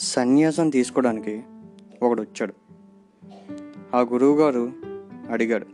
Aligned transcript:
సన్యాసం 0.00 0.70
తీసుకోవడానికి 0.70 1.42
ఒకడు 2.02 2.22
వచ్చాడు 2.22 2.54
ఆ 3.94 4.00
గురువుగారు 4.00 4.72
అడిగాడు 5.30 5.66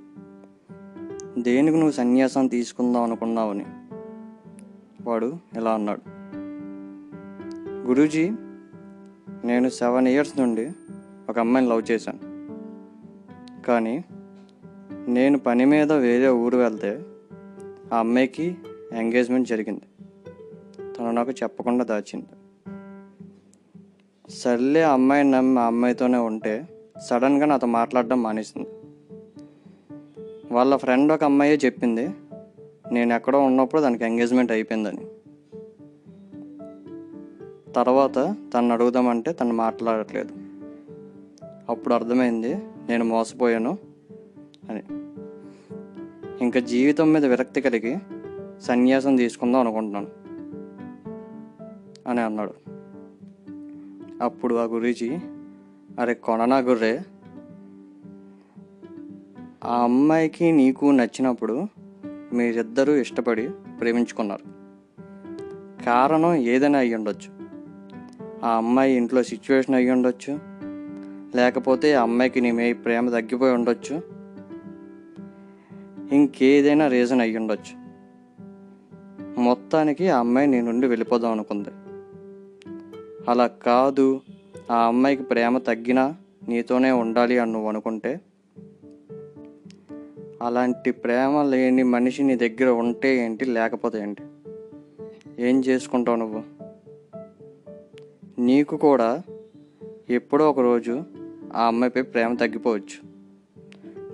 దేనికి 1.38 1.76
నువ్వు 1.76 1.90
సన్యాసం 1.90 2.46
తీసుకుందాం 2.46 3.02
అనుకున్నావని? 3.02 3.66
వాడు 5.02 5.38
ఇలా 5.56 5.74
అన్నాడు 5.74 6.02
గురూజీ 7.88 8.30
నేను 9.45 9.68
సెవెన్ 9.68 10.08
ఇయర్స్ 10.08 10.39
నుండి 10.39 10.73
ఒక 11.29 11.39
అమ్మాయిని 11.39 11.70
లవ్ 11.70 11.82
చేశాను. 11.91 12.18
కానీ 13.62 14.04
నేను 15.09 15.39
పని 15.39 15.64
మీద 15.64 15.93
వేరే 15.93 16.29
ఊరు 16.29 16.57
వెళ్తే 16.57 17.02
ఆ 17.93 17.98
అమ్మాయికి 17.98 18.57
ఎంగేజ్మెంట్ 18.93 19.48
జరిగింది. 19.48 19.82
తను 20.95 21.10
నాకు 21.10 21.30
చెప్పకుండా 21.30 21.84
దాచింది. 21.84 22.27
సర్లే 24.32 24.82
ఆ 24.82 24.96
నమ్మి 24.96 25.60
ఆ 25.60 25.66
అమ్మాయితోనే 25.66 26.18
ఉంటే 26.18 26.68
సడన్గా 27.02 27.46
నాతో 27.46 27.66
మాట్లాడడం 27.66 28.23
మానేసింది. 28.23 28.68
వాళ్ళ 30.54 30.77
ఫ్రెండ్ 30.77 31.12
ఒక 31.12 31.24
అమ్మాయే 31.24 31.59
చెప్పింది 31.64 32.10
నేను 32.92 33.14
ఎక్కడో 33.14 33.40
ఉన్నప్పుడు 33.40 33.80
దానికి 33.80 34.04
ఎంగేజ్మెంట్ 34.04 34.52
అయిపోయిందని. 34.52 35.06
తర్వాత 37.73 38.37
తను 38.54 38.73
అడుగుదామంటే 38.73 39.32
తను 39.32 39.54
మాట్లాడట్లేదు. 39.54 40.34
అప్పుడు 41.68 41.95
అర్థమైంది 41.95 42.54
నేను 42.88 43.04
మోసపోయాను 43.04 43.78
అని. 44.70 44.82
ఇంకా 46.45 46.60
జీవితం 46.60 47.12
మీద 47.12 47.26
విరక్తి 47.26 47.60
కలిగి 47.60 47.98
సన్యాసం 48.60 49.16
తీసుకుందాం 49.16 49.60
అనుకుంటున్నాను 49.60 50.09
అని 52.09 52.20
అన్నాడు. 52.20 52.62
అప్పుడు 54.21 54.55
ఆ 54.55 54.65
గురూజీ 54.65 55.18
అరే 56.01 56.15
కొననా 56.15 56.59
గుర్రే 56.59 57.05
ఆ 59.65 59.82
అమ్మాయికి 59.82 60.52
నీకు 60.52 60.87
నచ్చినప్పుడు 60.87 61.66
మీరిద్దరూ 62.32 62.93
ఇష్టపడి 62.93 63.51
ప్రేమించుకున్నారు. 63.80 64.62
కారణం 65.84 66.34
ఏదైనా 66.34 66.78
అయ్యి 66.78 66.94
ఉండొచ్చు. 66.94 67.43
ఆ 68.44 68.56
అమ్మాయి 68.56 68.97
ఇంట్లో 68.97 69.22
సిచ్యువేషన్ 69.22 69.75
అయ్యి 69.75 69.91
ఉండొచ్చు. 69.91 70.41
లేకపోతే 71.37 71.94
ఆ 71.94 72.03
అమ్మాయికి 72.03 72.41
నీ 72.41 72.50
మీ 72.50 72.72
ప్రేమ 72.72 73.10
తగ్గిపోయి 73.10 73.54
ఉండొచ్చు. 73.54 74.03
ఇంకేదైనా 76.12 76.88
రీజన్ 76.88 77.21
అయ్యి 77.21 77.37
ఉండొచ్చు. 77.37 77.82
మొత్తానికి 79.41 80.09
ఆ 80.09 80.19
అమ్మాయి 80.19 80.47
నీ 80.47 80.60
నుండి 80.60 80.87
వెళ్ళిపోదాం 80.87 81.32
అనుకుంది. 81.32 81.69
అలా 83.28 83.47
కాదు 83.47 84.20
ఆ 84.70 84.87
అమ్మాయికి 84.87 85.22
ప్రేమ 85.22 85.59
తగ్గినా 85.59 86.15
నీతోనే 86.48 86.91
ఉండాలి 86.91 87.38
అని 87.38 87.53
నువ్వు 87.53 87.69
అనుకుంటే? 87.69 88.20
అలాంటి 90.42 90.91
ప్రేమ 90.91 91.42
లేని 91.42 91.82
మనిషి 91.82 92.22
నీ 92.22 92.37
దగ్గర 92.37 92.69
ఉంటే 92.69 93.25
ఏంటి 93.25 93.44
లేకపోతే 93.44 93.98
ఏంటి? 93.98 94.22
ఏం 95.38 95.60
చేసుకుంటావు 95.60 96.16
నువ్వు? 96.16 96.42
నీకు 98.41 98.76
కూడా 98.76 99.22
ఎప్పుడో 100.10 100.50
ఒక 100.50 100.60
రోజు 100.60 101.03
ఆ 101.54 101.66
అమ్మాయిపై 101.66 102.03
ప్రేమ 102.03 102.34
తగ్గిపోవచ్చు. 102.34 103.12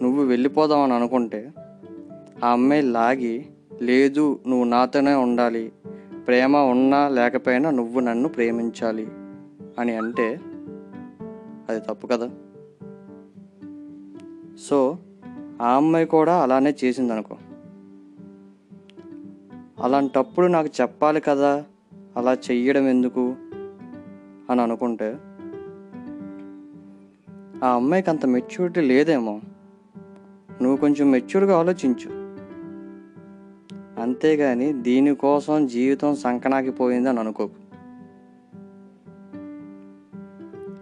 నువ్వు 0.02 0.24
వెళ్ళిపోదామని 0.24 0.94
అనుకుంటే 0.94 1.50
ఆ 2.44 2.48
అమ్మాయి 2.48 2.82
లాగి 2.82 3.46
లేదు 3.82 4.40
నువ్వు 4.48 4.64
నాతోనే 4.64 5.14
ఉండాలి 5.14 5.72
ప్రేమ 6.28 6.56
ఉన్నా 6.56 7.08
లేకపోయినా 7.08 7.70
నువ్వు 7.70 8.00
నన్ను 8.00 8.28
ప్రేమించాలి 8.28 9.08
అని 9.78 9.96
అంటే 9.96 10.40
అది 11.68 11.80
తప్పు 11.80 12.06
కదా? 12.06 12.30
సో 14.60 14.98
ఆ 15.62 15.76
అమ్మాయి 15.76 16.06
కూడా 16.06 16.42
అలానే 16.42 16.74
చేసింది 16.84 17.12
అనుకో 17.12 17.36
అలాంటప్పుడు 19.82 20.46
నాకు 20.46 20.68
చెప్పాలి 20.80 21.20
కదా 21.20 21.64
అలా 22.16 22.32
చెయ్యడం 22.32 22.88
ఎందుకు 22.88 23.36
అని 24.50 24.60
అనుకుంటే 24.60 25.18
ఆ 27.64 27.68
అమ్మాయికి 27.74 28.10
అంత 28.10 28.26
మెచ్యూరిటీ 28.26 28.80
లేదేమో. 28.80 29.40
నువ్వు 30.62 30.76
కొంచెం 30.76 31.10
మెచ్యూర్గా 31.10 31.58
ఆలోచించు. 31.58 32.17
అంతేగాని 34.18 34.72
దీనికోసం 34.72 35.66
జీవితం 35.66 36.16
సంకనాకిపోయింది 36.16 37.08
అనుకోకు. 37.08 37.54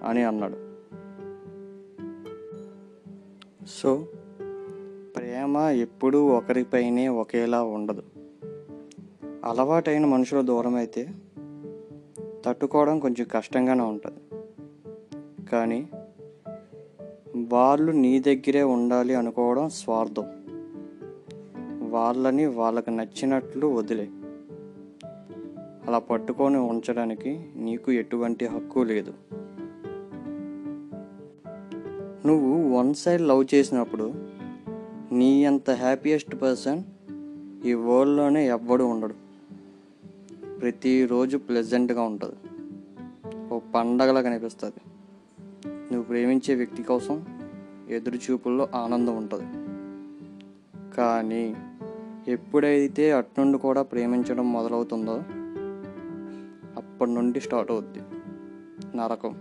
అని 0.05 0.23
అన్నాడు. 0.23 0.57
సో 3.67 4.09
ప్రేమ 5.17 5.57
ఎప్పుడూ 5.57 6.27
ఒకరిపైనే 6.27 7.09
ఒకేలా 7.09 7.63
ఉండదు. 7.63 8.03
అలవాటైన 9.45 10.07
మనుషుల 10.07 10.41
దూరం 10.41 10.75
అయితే 10.75 11.09
తట్టుకోవడం 12.45 12.99
కొంచెం 12.99 13.27
కష్టంగానే 13.33 13.83
ఉంటుంది. 13.83 14.21
కానీ 15.53 15.89
వాళ్ళు 17.53 17.93
నీ 17.93 18.19
దగ్గరే 18.19 18.63
ఉండాలి 18.63 19.15
అనుకోవడం 19.15 19.69
స్వార్థం. 19.69 20.36
వాళ్ళని 21.97 22.47
వాళ్ళకి 22.47 22.91
నచ్చినట్లు 22.91 23.67
వదిలే. 23.67 24.09
అలా 25.87 25.99
పట్టుకొని 25.99 26.57
ఉంచడానికి 26.57 27.47
నీకు 27.57 27.93
ఎటువంటి 27.93 28.47
హక్కు 28.47 28.81
లేదు. 28.81 29.15
నువ్వు 32.27 32.79
వన్ 32.79 32.95
సైడ్ 32.95 33.23
లవ్ 33.23 33.45
చేసినప్పుడు 33.55 34.15
నీ 35.13 35.45
అంత 35.45 35.71
హ్యాపీయెస్ట్ 35.71 36.43
పర్సన్ 36.43 36.83
ఈ 37.67 37.75
వరల్డ్లోనే 37.75 38.49
ఎవ్వడు 38.49 38.85
ఉండడు. 38.85 39.15
ప్రతిరోజు 40.59 41.37
ప్లెజెంట్గా 41.37 42.03
ఉంటుంది. 42.03 42.37
ఓ 43.55 43.61
పండగలా 43.75 44.23
కనిపిస్తుంది. 44.23 44.81
నువ్వు 45.67 46.03
ప్రేమించే 46.03 46.55
వ్యక్తి 46.55 46.83
కోసం 46.83 47.25
ఎదురుచూపుల్లో 47.89 48.69
ఆనందం 48.75 49.17
ఉంటుంది. 49.17 49.67
కానీ 50.97 51.55
ఎప్పుడైతే 52.29 53.13
అట్నుండి 53.13 53.59
కూడా 53.59 53.83
ప్రేమించడం 53.83 54.53
మొదలవుతుందో 54.53 55.23
అప్పటి 56.77 57.11
నుండి 57.11 57.41
స్టార్ట్ 57.41 57.71
అవుద్ది 57.71 58.01
నరకం. 58.97 59.37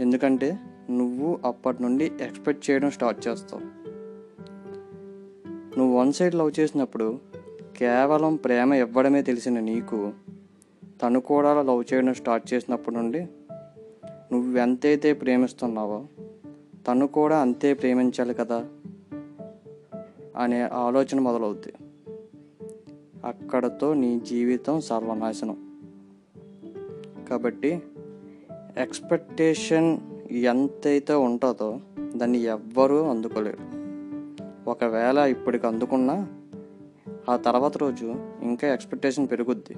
ఎందుకంటే 0.00 0.58
నువ్వు 0.90 1.38
అప్పటి 1.44 1.82
నుండి 1.82 2.12
ఎక్స్పెక్ట్ 2.20 2.70
చేయడం 2.70 2.90
స్టార్ట్ 2.90 3.28
చేస్తావు. 3.28 3.62
నువ్వు 5.78 5.98
వన్ 5.98 6.12
సైడ్ 6.12 6.34
లవ్ 6.34 6.60
చేసినప్పుడు 6.60 7.18
కేవలం 7.76 8.36
ప్రేమ 8.36 8.74
ఇవ్వడమే 8.74 9.22
తెలిసిన 9.22 9.60
నీకు 9.60 10.12
తను 11.02 11.20
కూడా 11.20 11.62
లవ్ 11.62 11.84
చేయడం 11.94 12.14
స్టార్ట్ 12.14 12.54
చేసినప్పటి 12.54 12.96
నుండి 12.96 13.26
నువ్వు 14.32 14.58
ఎంతైతే 14.58 15.12
ప్రేమిస్తున్నావో 15.12 16.06
తను 16.88 17.06
కూడా 17.06 17.38
అంతే 17.38 17.74
ప్రేమించాలి 17.74 18.34
కదా. 18.34 18.68
అనే 20.36 20.62
ఆలోచన 20.62 21.20
మొదలవుద్ది. 21.20 21.72
అక్కడతో 23.24 23.94
నీ 23.94 24.20
జీవితం 24.20 24.80
సర్వనాశనం. 24.80 25.80
కాబట్టి 27.30 27.82
ఎక్స్పెక్టేషన్ 28.78 30.00
ఎంతైతే 30.30 31.14
ఉంటుందో 31.14 31.80
దాన్ని 32.16 32.38
ఎవ్వరూ 32.38 33.02
అందుకోలేరు. 33.04 33.58
ఒకవేళ 34.70 35.18
ఇప్పటికి 35.18 35.66
అందుకున్నా 35.66 36.28
ఆ 37.28 37.36
తర్వాత 37.36 37.78
రోజు 37.78 38.14
ఇంకా 38.42 38.74
ఎక్స్పెక్టేషన్ 38.74 39.28
పెరుగుద్ది. 39.30 39.76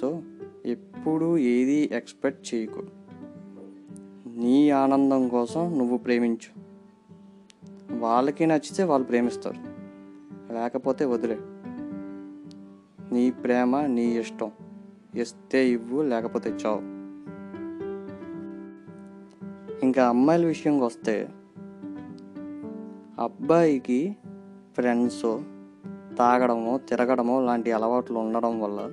సో 0.00 0.22
ఎప్పుడు 0.66 1.38
ఏది 1.38 1.90
ఎక్స్పెక్ట్ 1.92 2.54
చేయకు. 2.54 2.82
నీ 4.36 4.70
ఆనందం 4.70 5.28
కోసం 5.28 5.78
నువ్వు 5.78 5.98
ప్రేమించు. 5.98 6.71
వాళ్ళకి 7.98 8.46
నచ్చితే 8.46 8.82
వాళ్ళు 8.82 9.06
ప్రేమిస్తారు. 9.06 9.72
లేకపోతే 10.52 11.04
వదిలే. 11.04 11.38
నీ 13.12 13.30
ప్రేమ 13.30 13.86
నీ 13.86 14.18
ఇష్టం. 14.18 14.50
ఇస్తే 15.14 15.68
ఇవ్వు 15.68 16.02
లేకపోతే 16.02 16.50
చావు. 16.50 16.92
ఇంకా 19.84 20.08
అమ్మాయిల 20.08 20.46
విషయంకి 20.46 20.84
వస్తే 20.84 21.28
అబ్బాయికి 23.18 24.16
ఫ్రెండ్స్ 24.74 25.22
తాగడము 26.18 26.80
తిరగడము 26.88 27.46
లాంటి 27.46 27.72
అలవాట్లు 27.72 28.18
ఉండడం 28.18 28.60
వల్ల 28.60 28.92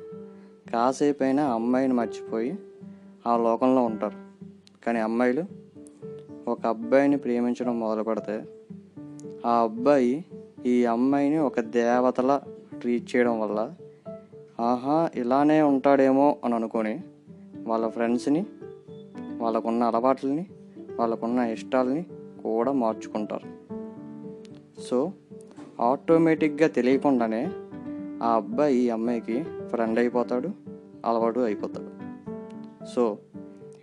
కాసేపైనా 0.73 1.53
అమ్మాయిని 1.53 1.93
మర్చిపోయి 1.93 2.59
ఆ 3.27 3.37
లోకంలో 3.37 3.81
ఉంటారు. 3.83 4.29
కానీ 4.85 4.99
అమ్మాయిలు 4.99 5.43
ఒక 6.47 6.65
అబ్బాయిని 6.65 7.17
ప్రేమించడం 7.17 7.79
మొదలు 7.79 8.03
పెడితే 8.03 8.58
ఆ 9.45 9.61
అబ్బాయి 9.61 10.25
ఈ 10.65 10.85
అమ్మాయిని 10.85 11.37
ఒక 11.37 11.59
దేవతలా 11.59 12.41
ట్రీట్ 12.81 13.15
చేయడం 13.15 13.39
వల్ల 13.39 13.73
ఆహా 14.59 15.09
ఇలానే 15.15 15.61
ఉంటాడేమో 15.61 16.37
అని 16.45 16.55
అనుకొని 16.55 16.99
వాళ్ళ 17.67 17.87
ఫ్రెండ్స్ని 17.87 18.45
వాళ్ళకున్న 19.37 19.83
అలవాట్లని 19.83 20.45
వాళ్ళకున్న 20.99 21.39
ఇష్టాలని 21.39 22.03
కూడా 22.43 22.71
మార్చుకుంటారు. 22.71 23.47
సో 24.81 25.11
ఆటోమేటిక్గా 25.79 26.67
తెలియకుండానే 26.67 27.51
ఆ 28.23 28.35
అబ్బాయి 28.35 28.77
ఈ 28.77 28.89
అమ్మాయికి 28.89 29.43
ఫ్రెండ్ 29.43 29.99
అయిపోతాడు 29.99 30.49
అలవాటు 31.05 31.39
అయిపోతాడు. 31.39 31.89
సో 32.85 33.17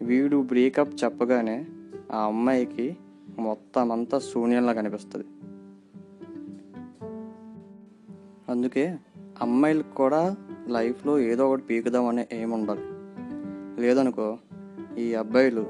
వీడు 0.03 0.37
బ్రేకప్ 0.37 1.05
చెప్పగానే 1.05 1.67
ఆ 2.13 2.19
అమ్మాయికి 2.19 2.97
మొత్తం 3.39 3.93
అంతా 3.93 4.19
శూన్యంలా 4.19 4.73
కనిపిస్తుంది. 4.73 5.25
అందుకే 8.49 8.97
అమ్మాయిలకు 9.43 9.95
కూడా 9.95 10.37
లైఫ్లో 10.69 11.19
ఏదో 11.19 11.49
ఒకటి 11.49 11.63
పీకుదామనే 11.63 12.29
ఏం 12.33 12.51
ఉండాలి. 12.51 12.81
లేదనుకో 13.83 14.39
ఈ 14.99 15.15
అబ్బాయిలు 15.15 15.67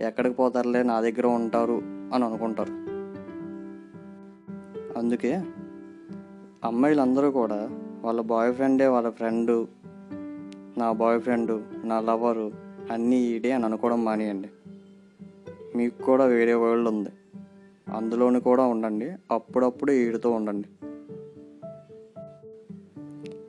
ఎక్కడికి 0.00 0.34
పోతారులే 0.34 0.82
నా 0.82 1.00
దగ్గర 1.00 1.26
ఉంటారు 1.26 1.82
అని 1.84 2.24
అనుకుంటారు. 2.24 2.72
అందుకే 4.98 5.42
అమ్మాయిలందరూ 6.64 7.30
కూడా 7.30 7.68
వాళ్ళ 8.04 8.20
బాయ్ 8.20 8.54
ఫ్రెండే 8.54 8.86
వాళ్ళ 8.86 9.10
ఫ్రెండు 9.10 9.68
నా 10.78 10.92
బాయ్ 10.92 11.20
ఫ్రెండ్ 11.20 11.64
నా 11.84 12.00
లవరు 12.00 12.52
అన్నీ 12.90 13.16
ఈడే 13.16 13.52
అని 13.52 13.64
అనుకోవడం 13.64 14.04
మానేయండి. 14.04 14.48
మీకు 15.76 16.02
కూడా 16.02 16.24
వేరే 16.24 16.54
వరల్డ్ 16.54 16.88
ఉంది. 16.88 17.10
అందులోని 17.94 18.40
కూడా 18.40 18.64
ఉండండి 18.64 19.12
అప్పుడప్పుడు 19.30 19.92
ఈడుతూ 19.92 20.30
ఉండండి. 20.30 20.68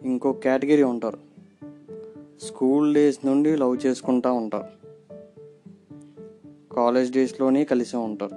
ఇంకో 0.03 0.33
కేటగిరీ 0.33 0.83
ఉంటారు. 0.83 1.18
స్కూల్ 2.42 2.94
డేస్ 2.94 3.25
నుండి 3.25 3.56
లవ్ 3.56 3.77
చేసుకుంటూ 3.86 4.33
ఉంటారు. 4.33 4.81
కాలేజ్ 6.74 7.12
డేస్లోనే 7.12 7.63
కలిసి 7.63 7.98
ఉంటారు. 7.98 8.36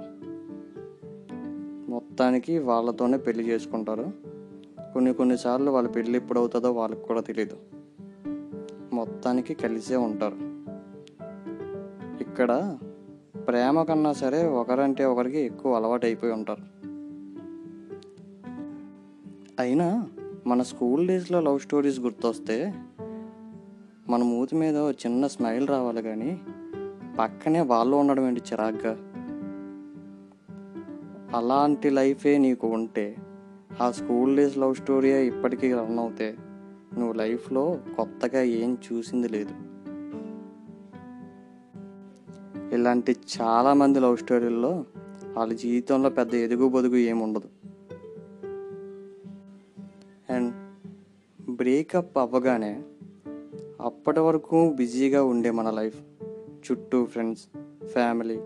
మొత్తానికి 1.91 2.59
వాళ్ళతోనే 2.59 3.17
పెళ్ళి 3.17 3.43
చేసుకుంటారు. 3.43 4.11
కొన్ని 4.93 5.13
కొన్నిసార్లు 5.13 5.71
వాళ్ళ 5.71 5.89
పెళ్ళి 5.89 6.17
ఎప్పుడు 6.17 6.39
అవుతుందో 6.39 6.71
వాళ్ళకి 6.71 7.01
కూడా 7.01 7.21
తెలియదు 7.21 7.57
మొత్తానికి 8.93 9.53
కలిసే 9.53 9.95
ఉంటారు. 9.95 10.35
ఇక్కడ 12.23 12.77
ప్రేమ 13.47 13.83
కన్నా 13.83 14.13
సరే 14.13 14.47
ఒకరంటే 14.47 15.05
ఒకరికి 15.05 15.39
ఎక్కువ 15.39 15.75
అలవాటు 15.75 16.05
అయిపోయి 16.05 16.33
ఉంటారు. 16.33 16.75
అయినా 19.59 20.09
మన 20.47 20.61
స్కూల్ 20.61 21.07
డేస్లో 21.07 21.41
లవ్ 21.41 21.59
స్టోరీస్ 21.59 21.99
గుర్తొస్తే 21.99 22.73
మన 24.09 24.23
మూతి 24.23 24.55
మీద 24.55 24.75
చిన్న 24.75 25.27
స్మైల్ 25.27 25.67
రావాలి 25.67 26.01
కానీ 26.01 26.41
పక్కనే 27.19 27.61
వాళ్ళు 27.61 27.95
ఉండడం 27.95 28.27
ఏంటి 28.27 28.41
చిరాగ్గా? 28.53 28.97
అలాంటి 31.37 31.89
లైఫే 31.89 32.37
నీకు 32.37 32.67
ఉంటే 32.67 33.15
ఆ 33.81 33.91
స్కూల్ 33.91 34.37
డేస్ 34.37 34.57
లవ్ 34.57 34.75
స్టోరీయే 34.75 35.27
ఇప్పటికీ 35.27 35.73
రన్ 35.73 35.99
అవుతే 35.99 36.37
నువ్వు 36.97 37.13
లైఫ్లో 37.13 37.79
కొత్తగా 37.97 38.41
ఏం 38.41 38.77
చూసింది 38.93 39.29
లేదు. 39.29 39.53
ఇలాంటి 42.73 43.15
చాలామంది 43.41 43.99
లవ్ 43.99 44.17
స్టోరీల్లో 44.17 44.85
వాళ్ళ 45.33 45.53
జీవితంలో 45.53 46.09
పెద్ద 46.09 46.35
ఎదుగు 46.35 46.69
బొదుగు 46.69 46.95
ఏముండదు. 46.95 47.54
బ్రేకప్ 51.95 52.17
అవ్వగానే 52.17 52.83
అప్పటి 53.81 54.19
వరకు 54.19 54.73
బిజీగా 54.75 55.23
ఉండే 55.23 55.51
మన 55.51 55.69
లైఫ్ 55.69 56.01
చుట్టూ 56.39 57.05
ఫ్రెండ్స్ 57.05 57.47
ఫ్యామిలీ 57.87 58.39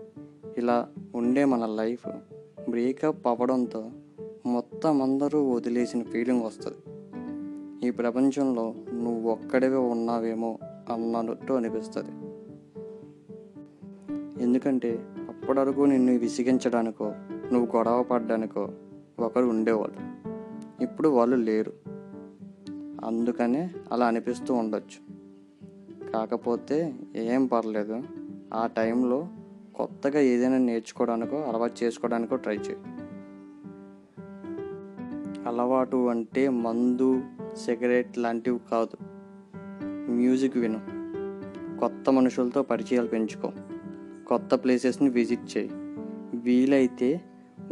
ఇలా 0.58 0.88
ఉండే 1.14 1.44
మన 1.44 1.66
లైఫ్ 1.66 2.08
బ్రేకప్ 2.70 3.26
అవ్వడంతో 3.26 3.90
మొత్తం 4.46 5.02
అందరూ 5.02 5.50
వదిలేసిన 5.50 6.02
ఫీలింగ్ 6.02 6.42
వస్తుంది. 6.42 6.76
ఈ 7.88 7.90
ప్రపంచంలో 7.90 8.74
నువ్వు 8.92 9.30
ఒక్కడివే 9.30 9.76
ఉన్నావేమో 9.76 10.58
అన్నట్టు 10.92 11.52
అనిపిస్తుంది. 11.52 12.10
ఎందుకంటే 14.42 15.06
అప్పటివరకు 15.28 15.80
నిన్ను 15.80 16.12
విసిగించడానికో 16.18 17.12
నువ్వు 17.52 17.76
గొడవ 17.76 18.02
పడ్డానికో 18.02 18.68
ఒకరు 19.18 19.46
ఉండేవాళ్ళు. 19.46 20.20
ఇప్పుడు 20.82 21.08
వాళ్ళు 21.08 21.36
లేరు. 21.36 21.79
అందుకనే 23.04 23.70
అలా 23.92 24.06
అనిపిస్తూ 24.06 24.54
ఉండొచ్చు. 24.54 25.20
కాకపోతే 26.12 26.94
ఏం 27.16 27.46
పర్లేదు. 27.46 28.02
ఆ 28.54 28.66
టైంలో 28.66 29.28
కొత్తగా 29.74 30.20
ఏదైనా 30.20 30.58
నేర్చుకోవడానికో 30.58 31.36
అలవాటు 31.36 31.84
చేసుకోవడానికో 31.84 32.36
ట్రై 32.36 32.56
చేయి. 32.56 32.78
అలవాటు 35.46 36.08
అంటే 36.08 36.48
మందు 36.48 37.22
సిగరెట్ 37.56 38.18
లాంటివి 38.18 38.58
కాదు. 38.70 38.96
మ్యూజిక్ 40.12 40.56
విను. 40.56 40.80
కొత్త 41.80 42.10
మనుషులతో 42.10 42.62
పరిచయాలు 42.62 43.08
పెంచుకో. 43.08 43.52
కొత్త 44.26 44.54
ప్లేసెస్ని 44.54 45.08
విజిట్ 45.08 45.58
చేయి. 45.58 45.70
వీలైతే 46.36 47.20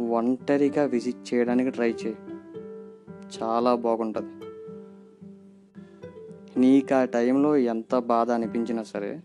ఒంటరిగా 0.09 0.83
విజిట్ 0.83 1.33
చేయడానికి 1.33 1.69
ట్రై 1.69 1.91
చేయి. 1.91 2.17
చాలా 3.43 3.75
బాగుంటుంది. 3.75 4.48
నీకు 6.59 6.95
ఆ 6.95 7.05
టైంలో 7.05 7.57
ఎంత 7.57 7.97
బాధ 7.97 8.31
అనిపించినా 8.31 8.83
సరే 8.83 9.21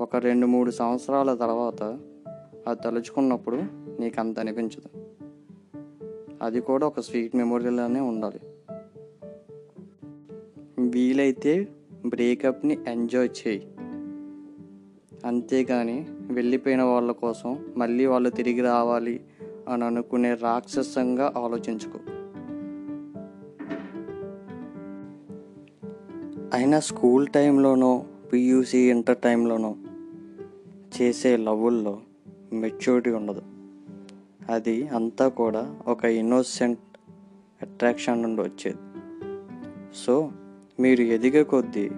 ఒక 0.00 0.16
రెండు 0.16 0.46
మూడు 0.46 0.70
సంవత్సరాల 0.70 1.34
తర్వాత 1.34 1.82
అది 2.68 2.80
తలుచుకున్నప్పుడు 2.84 3.56
నీకు 4.00 4.20
అంత 4.20 4.40
అనిపించదు. 4.40 5.06
అది 6.42 6.60
కూడా 6.60 6.86
ఒక 6.86 7.00
స్వీట్ 7.00 7.36
మెమొరీలోనే 7.36 8.00
ఉండాలి. 8.00 8.40
వీలైతే 10.90 11.68
బ్రేకప్ని 12.06 12.78
ఎంజాయ్ 12.88 13.28
చేయి. 13.48 13.68
అంతేగాని 15.24 16.06
వెళ్ళిపోయిన 16.10 16.82
వాళ్ళ 16.82 17.12
కోసం 17.12 17.64
మళ్ళీ 17.76 18.06
వాళ్ళు 18.06 18.30
తిరిగి 18.30 18.60
రావాలి 18.60 19.20
అని 19.68 19.84
అనుకునే 19.84 20.34
రాక్షసంగా 20.34 21.34
ఆలోచించుకో. 21.36 21.98
అయినా 26.66 26.80
స్కూల్ 26.80 27.26
టైంలోనో 27.26 28.04
పియూసీ 28.32 28.90
ఇంటర్ 28.90 29.16
టైంలోనో 29.16 29.76
చేసే 31.02 31.36
లవ్వుల్లో 31.36 32.00
మెచ్యూరిటీ 32.52 33.10
ఉండదు. 33.10 33.42
అది 34.50 34.88
అంతా 34.88 35.28
కూడా 35.28 35.76
ఒక 35.86 36.04
ఇన్నోసెంట్ 36.04 36.78
అట్రాక్షన్ 37.62 38.22
నుండి 38.22 38.42
వచ్చేది. 38.42 38.76
సో 39.94 40.32
మీరు 40.80 41.02
ఎదిగే 41.02 41.42
కొద్దీ 41.42 41.90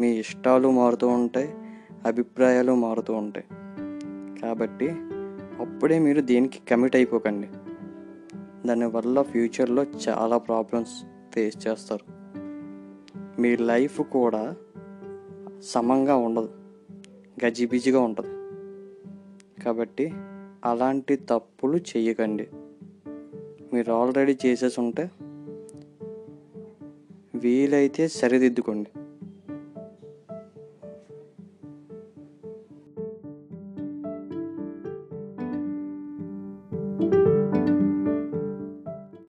మీ 0.00 0.08
ఇష్టాలు 0.08 0.70
మారుతూ 0.70 1.08
ఉంటాయి 1.08 1.54
అభిప్రాయాలు 2.06 2.72
మారుతూ 2.72 3.14
ఉంటాయి. 3.14 3.46
కాబట్టి 4.40 4.90
అప్పుడే 5.60 5.98
మీరు 5.98 6.20
దేనికి 6.20 6.58
కమిట్ 6.70 6.96
అయిపోకండి. 6.96 7.48
దానివల్ల 8.68 9.22
ఫ్యూచర్లో 9.22 9.84
చాలా 10.08 10.38
ప్రాబ్లమ్స్ 10.38 11.04
ఫేస్ 11.34 11.68
చేస్తారు. 11.68 12.17
మీ 13.38 13.56
లైఫ్ 13.56 14.00
కూడా 14.00 14.56
సమంగా 15.62 16.16
ఉండదు 16.16 16.50
గజిబిజిగా 17.44 18.00
ఉంటుంది. 18.00 18.34
కాబట్టి 19.62 20.12
అలాంటి 20.64 21.16
తప్పులు 21.16 21.76
చేయకండి 21.76 22.48
మీరు 23.72 23.92
ఆల్రెడీ 23.92 24.38
చేసేసి 24.46 24.80
ఉంటే 24.80 25.10
వీలైతే 27.34 28.08
సరిదిద్దుకోండి. 28.08 28.97